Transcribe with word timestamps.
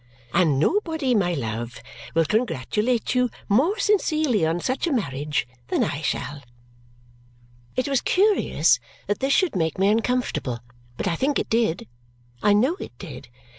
And 0.33 0.57
nobody, 0.57 1.13
my 1.13 1.35
love, 1.35 1.79
will 2.15 2.25
congratulate 2.25 3.13
you 3.13 3.29
more 3.47 3.77
sincerely 3.77 4.43
on 4.43 4.59
such 4.59 4.87
a 4.87 4.91
marriage 4.91 5.47
than 5.67 5.83
I 5.83 6.01
shall." 6.01 6.41
It 7.75 7.87
was 7.87 8.01
curious 8.01 8.79
that 9.05 9.19
this 9.19 9.31
should 9.31 9.55
make 9.55 9.77
me 9.77 9.89
uncomfortable, 9.89 10.61
but 10.97 11.07
I 11.07 11.15
think 11.15 11.37
it 11.37 11.51
did. 11.51 11.87
I 12.41 12.51
know 12.53 12.77
it 12.79 12.97
did. 12.97 13.27